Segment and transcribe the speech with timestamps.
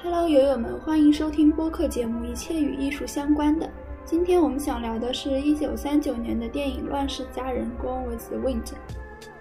[0.00, 3.66] Hello，友友们，欢迎收听播客节目《一切与艺术相关的》。
[4.04, 8.70] 今天我们想聊的是1939年的电影《乱世佳人》（Gone with the Wind）。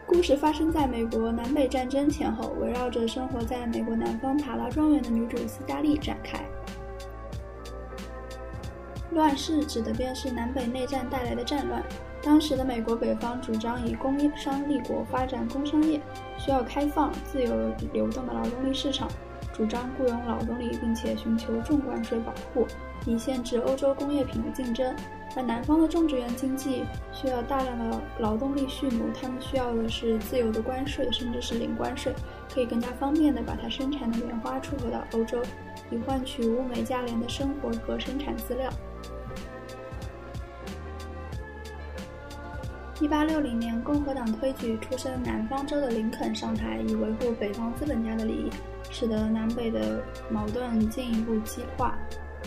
[0.08, 6.44] 故事发生在美国南北战争前后，围绕着生活在美国南方塔拉庄园的女主斯嘉丽展开。
[9.12, 11.84] 乱世指的便是南北内战带来的战乱。
[12.24, 16.02] 当时的美国北方主张以工商立国，发展工商业，
[16.36, 17.54] 需要开放、自由
[17.94, 19.08] 流动的劳动力市场。
[19.58, 22.68] 主张雇佣劳动力，并且寻求重关税保护，
[23.08, 24.96] 以限制欧洲工业品的竞争。
[25.36, 32.14] 而南方的种植园经济需要大量的劳动力蓄奴，他们需要的是自由的关税，甚至是零关税，
[32.54, 35.42] 可以更加方便地把它生产的棉花出口到欧洲，
[35.90, 38.70] 以换取物美价廉的生活和生产资料。
[43.00, 48.50] 一八六零年，共和党推举出身南方州的林肯上台，以维护北方资本家的利益。
[48.90, 50.02] 使得南北的
[50.32, 51.98] 矛盾进一步激化，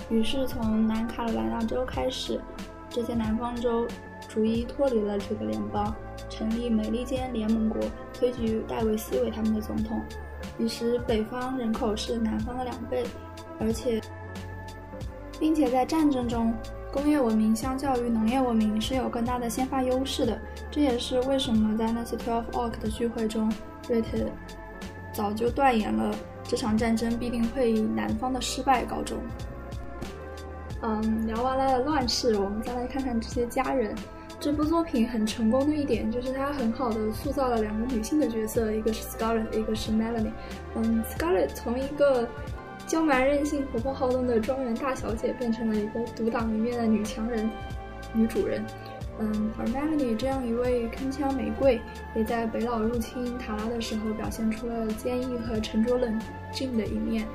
[0.08, 2.40] 于是从南卡罗来纳州开始，
[2.88, 3.86] 这些南方州
[4.26, 5.94] 逐一脱离了这个联邦，
[6.30, 7.78] 成立美利坚联盟国，
[8.14, 10.02] 推举戴维斯为他们的总统。
[10.58, 13.04] 于是北方人口是南方的两倍，
[13.60, 14.00] 而且，
[15.38, 16.54] 并且在战争中，
[16.92, 20.38] 工业文明相较于农业文明是有更大的先发优势的。
[20.70, 23.52] 这也是为什么在那次 Twelve Oak 的聚会中，
[23.88, 24.18] 瑞特。
[25.12, 29.18] 早就断言了，这场战争必定会以南方的失败告终。
[30.82, 33.94] 嗯，聊完了乱世，我们再来看看这些家人。
[34.38, 40.32] 这部作品很成功的一点就是它很好的塑造了两个女性的角色，一个是 Scarlett，一个是 Melanie。
[40.76, 42.26] 嗯，Scarlett 从一个
[42.90, 47.48] 娇蛮任性、活泼好动的庄园大小姐，变成了一个独当一面的女强人、
[48.12, 48.64] 女主人。
[49.20, 51.80] 嗯，而 Melanie 这样一位铿锵玫瑰，
[52.16, 57.28] 也在北老入侵塔拉的时候表现出了坚毅和沉着冷静的一面。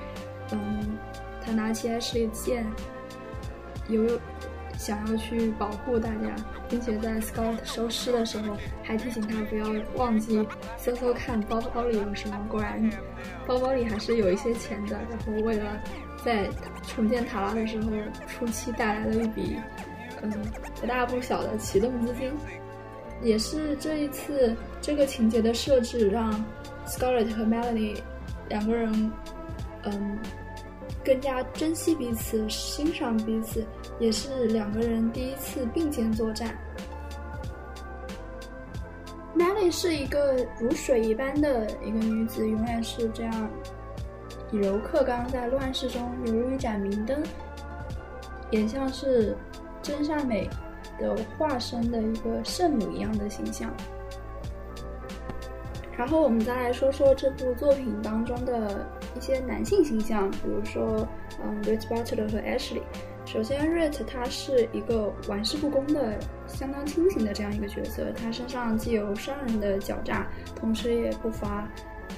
[0.52, 0.98] 嗯，
[1.42, 2.68] 她拿起 Ashley 的剑，
[3.88, 4.04] 有
[4.78, 6.36] 想要去保护大家，
[6.70, 10.46] 并且在 Scott 收尸的时候还提醒他不要忘记
[10.78, 12.38] 搜搜看包包里有什么。
[12.50, 12.90] 果然，
[13.48, 14.98] 包包里还是有一些钱的。
[15.10, 15.82] 然后为了
[16.24, 16.50] 在
[16.88, 17.90] 重建塔拉的时候，
[18.28, 19.58] 初期带来了一笔。
[20.22, 20.32] 嗯，
[20.80, 22.32] 不大不小的启动资金，
[23.22, 26.34] 也是这一次这个情节的设置，让
[26.88, 27.98] Scarlett 和 Melanie
[28.48, 29.12] 两个人，
[29.84, 30.18] 嗯，
[31.06, 33.64] 更加珍惜彼此，欣赏彼此，
[34.00, 36.58] 也是两个人第一次并肩作战。
[39.38, 43.50] Melly 是一个如水一般的一个女子，永远是这样
[44.52, 47.22] 以柔克刚，在乱世中犹如一盏明灯，
[48.50, 49.38] 也像是。
[49.86, 50.50] 真善美
[51.00, 53.72] 的化身的一个圣母一样的形象。
[55.98, 58.86] 然后我们再来说说这部作品当中的
[59.16, 61.08] 一些男性形象，比如说，
[61.44, 62.82] 嗯，Rit Butler 和 Ashley。
[63.26, 66.18] 首先，Rit 他是一个玩世不恭的、
[66.48, 71.68] 相当清醒的这样一个角色，他身上既有商人的狡诈，同时也不乏，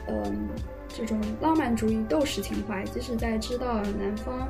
[0.08, 0.50] 嗯，
[0.90, 2.84] 这种浪漫主义斗士情怀。
[2.86, 4.48] 即使在知道南方。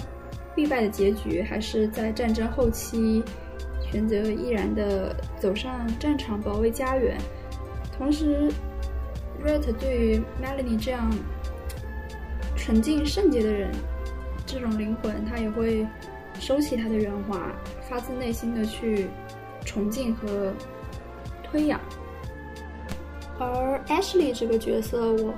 [0.55, 3.23] 必败的结局，还是在战争后期
[3.91, 7.15] 选择毅然的走上战场保卫家园。
[7.95, 8.51] 同时
[9.45, 11.11] Rat 对于 Melanie 这样
[12.55, 13.71] 纯净圣洁的人，
[14.45, 15.87] 这种灵魂，他也会
[16.39, 17.51] 收起他的圆滑，
[17.89, 19.09] 发自内心的去
[19.63, 20.53] 崇敬和
[21.43, 21.79] 推仰。
[23.39, 25.33] 而 Ashley 这个角色，我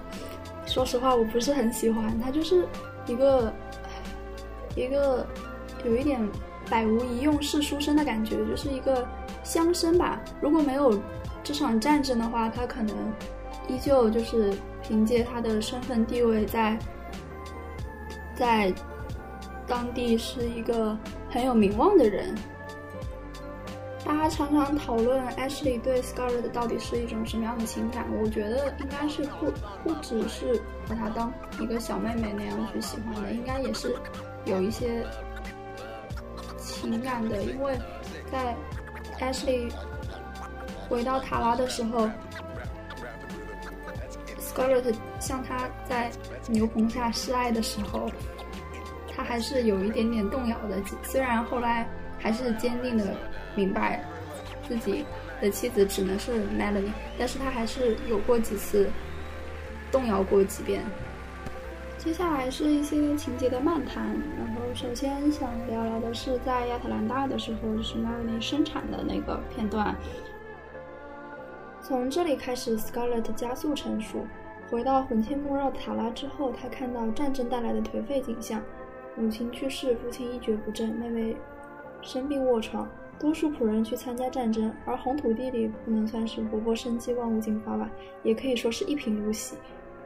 [0.66, 2.68] 说实话，我不是很喜欢，他就是
[3.08, 3.54] 一个。
[4.76, 5.26] 一个
[5.84, 6.22] 有一点
[6.70, 9.06] 百无一用是书生的感觉，就是一个
[9.44, 10.22] 乡绅吧。
[10.40, 10.98] 如果没有
[11.44, 12.96] 这场战争的话，他可能
[13.69, 16.78] 依旧就是凭借他的身份地位，在
[18.35, 18.74] 在
[19.68, 20.97] 当地是一个
[21.30, 22.35] 很有名望的人。
[24.03, 29.52] 大家常常讨论 Ashley 对 Scarlett 到底是一种什么样的情感，我觉得应该是不
[29.84, 33.96] 不只是把她当一个小妹妹那样去喜欢的，应该也是。
[34.46, 35.05] 有一些
[36.58, 37.78] 情感的，因为
[38.32, 38.55] 在
[39.20, 39.70] Ashley
[40.88, 42.09] 回到塔拉的时候
[44.59, 46.11] ，Scarlett 向他在
[46.47, 48.09] 牛棚下示爱的时候，
[49.16, 50.82] 他还是有一点点动摇的。
[51.03, 53.16] 虽然后来还是坚定的
[53.56, 54.03] 明白
[54.67, 55.06] 自己
[55.41, 58.90] 的妻子只能是 Melody，但是他还是有过几次
[59.91, 60.84] 动摇过几遍。
[61.97, 64.06] 接下来是一些情节的漫谈，
[64.38, 69.96] 然后首先想聊聊的是在亚特兰大的时候，就是 Melanie 生产的那个片段。
[71.82, 74.26] 从这里开始，Scarlett 加速成熟。
[74.70, 78.62] 回到魂牵梦绕塔拉之后，他看到战争带来的颓废景象：
[79.18, 81.36] 母亲去世，父亲一蹶不振，妹妹
[82.04, 82.88] 生病卧床，
[83.20, 87.90] 多数仆人去参加战争，而红土地里不能算是勃勃生机、万物进发吧，
[88.22, 89.56] 也可以说是一贫如洗，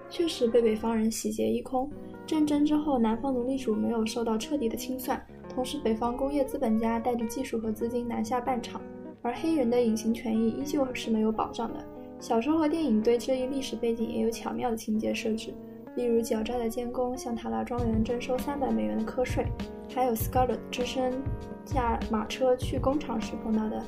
[0.10, 1.92] 确实被北方人洗劫一空。
[2.26, 5.22] 战争之后，南方奴隶主没有受到彻底的清算，
[5.54, 8.82] 同时北方工业资本家带着技术和资金南下办厂，
[9.22, 11.84] 而黑人的隐形权益依旧是没有保障的。
[12.24, 15.54] 小说和电影对这一历史背景也有巧妙的情节设置，
[15.98, 19.46] 例如狡诈的监工向塔拉庄园征收三百美元的瞌税，
[19.94, 21.22] 还有 Scarlett 只身
[21.66, 23.84] 驾马车去工厂时碰到的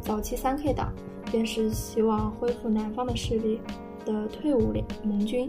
[0.00, 0.92] 早期三 K 党，
[1.30, 3.60] 便是希望恢复南方的势力
[4.04, 5.48] 的退伍联盟军。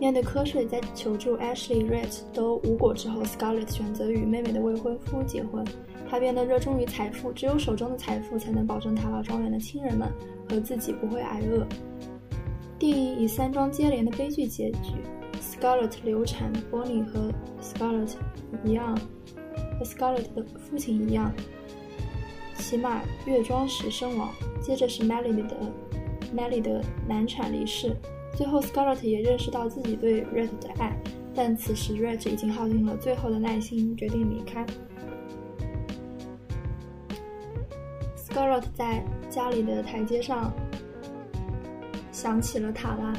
[0.00, 5.62] 面对瞌睡，在求助 Ashley、Red 都无果之后，Scarlett 选择与妹妹的未婚夫结婚。
[6.08, 10.08] 他变得热衷于财富，只有手中的财富才能保证塔拉庄园的亲人们
[10.48, 11.66] 和自己不会挨饿。
[12.78, 14.92] 电影以三桩接连的悲剧结局
[15.40, 18.14] ：Scarlett 流产，Bonnie 和 Scarlett
[18.64, 18.96] 一样，
[19.78, 21.32] 和 Scarlett 的父亲一样，
[22.58, 24.28] 骑马越庄时身亡。
[24.60, 25.56] 接着是 Melly 的
[26.36, 27.96] Melly 的难产离世。
[28.36, 30.94] 最后，Scarlett 也认识到自己对 Red 的爱，
[31.34, 34.66] 但此时 Red 已经耗尽了最后的耐心，决定离开。
[38.36, 40.52] Sorot 在家里的台阶上
[42.12, 43.14] 想起了塔拉，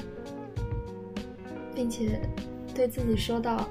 [1.74, 2.22] 并且
[2.76, 3.68] 对自己说道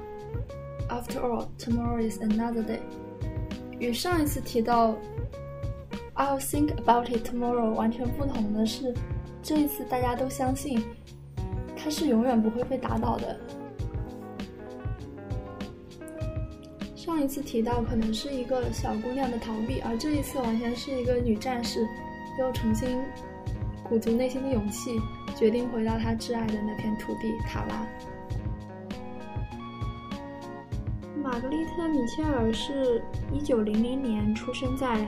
[0.89, 2.79] ：“After all, tomorrow is another day。”
[3.79, 4.97] 与上一次提到
[6.15, 8.93] “I'll think about it tomorrow” 完全不同的是，
[9.41, 10.83] 这一次大家都相信
[11.77, 13.39] 他是永远不会被打倒的。
[17.07, 21.87] 上一次提到可能是一个小姑娘的逃避，而这一次完全是一个女战士，
[22.37, 22.99] 又重新
[23.81, 24.99] 鼓足内心的勇气，
[25.33, 27.87] 决定回到她挚爱的那片土地塔拉。
[31.23, 33.01] 玛格丽特·米切尔是
[33.31, 34.99] 一九零零年出生在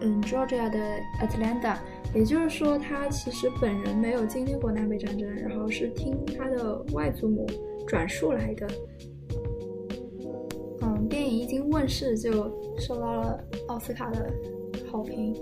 [0.00, 1.76] 嗯 Georgia 的 Atlanta，
[2.12, 7.46] 也就是说她其实本人没有经历过南北战争，然后是听她的外祖母
[7.86, 8.66] 转述来的。
[11.74, 12.32] 问世就
[12.78, 14.32] 受到了奥斯卡的
[14.92, 15.34] 好评，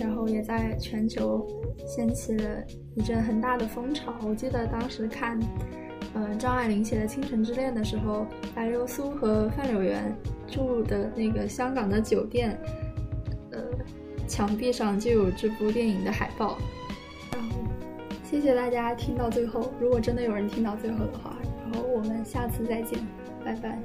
[0.00, 1.46] 然后也在全球
[1.86, 2.64] 掀起了
[2.94, 4.14] 一阵很大的风潮。
[4.26, 5.38] 我记得当时看，
[6.14, 10.16] 嗯，张爱玲写的《倾城之恋》的时候，白流苏和范柳园
[10.48, 12.58] 住的那个香港的酒店，
[13.52, 13.60] 呃，
[14.26, 16.56] 墙壁上就有这部电影的海报。
[17.32, 17.50] 然后，
[18.24, 21.36] 谢谢大家听到最后，如果真的有人听到最后的话，
[21.70, 22.98] 然后我们下次再见，
[23.44, 23.78] 拜拜。